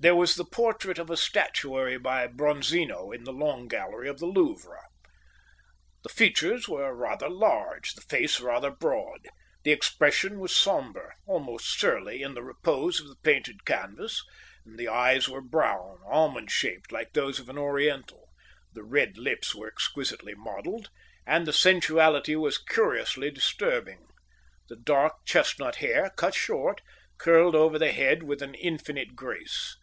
[0.00, 4.26] There was the portrait of a statuary by Bronzino in the Long Gallery of the
[4.26, 4.80] Louvre.
[6.02, 9.26] The features were rather large, the face rather broad.
[9.62, 14.22] The expression was sombre, almost surly in the repose of the painted canvas,
[14.66, 18.28] and the eyes were brown, almond shaped like those of an Oriental;
[18.74, 20.90] the red lips were exquisitely modelled,
[21.26, 24.06] and the sensuality was curiously disturbing;
[24.68, 26.82] the dark, chestnut hair, cut short,
[27.16, 29.78] curled over the head with an infinite grace.